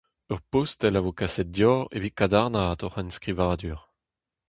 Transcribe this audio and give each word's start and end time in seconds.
Ur 0.31 0.39
postel 0.51 0.97
a 0.99 1.01
vo 1.03 1.11
kaset 1.19 1.49
deoc'h 1.55 1.89
evit 1.97 2.15
kadarnaat 2.19 2.81
hoc'h 2.83 2.99
enskrivadur. 3.03 3.79